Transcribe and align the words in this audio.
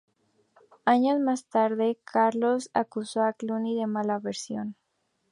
Años 0.83 1.19
más 1.19 1.45
tarde, 1.45 1.99
Carlos 2.05 2.71
acusó 2.73 3.21
a 3.21 3.33
Cluny 3.33 3.75
de 3.77 3.85
malversación. 3.85 4.75